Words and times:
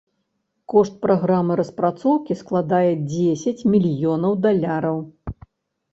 Кошт 0.71 0.95
праграмы 1.03 1.57
распрацоўкі 1.59 2.39
складае 2.41 2.91
дзесяць 3.15 3.65
мільёнаў 3.75 4.33
даляраў. 4.47 4.97